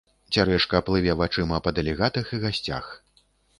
[0.37, 2.93] Цярэшка плыве вачыма па дэлегатах і гасцях.